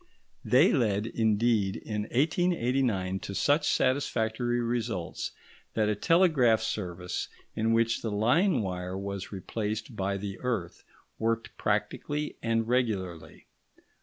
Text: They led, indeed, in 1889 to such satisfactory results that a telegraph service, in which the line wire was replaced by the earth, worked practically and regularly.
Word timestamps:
They 0.43 0.71
led, 0.73 1.05
indeed, 1.05 1.75
in 1.75 2.05
1889 2.09 3.19
to 3.19 3.35
such 3.35 3.69
satisfactory 3.69 4.59
results 4.59 5.29
that 5.75 5.89
a 5.89 5.93
telegraph 5.95 6.61
service, 6.63 7.27
in 7.55 7.71
which 7.71 8.01
the 8.01 8.09
line 8.09 8.63
wire 8.63 8.97
was 8.97 9.31
replaced 9.31 9.95
by 9.95 10.17
the 10.17 10.39
earth, 10.39 10.83
worked 11.19 11.55
practically 11.55 12.35
and 12.41 12.67
regularly. 12.67 13.45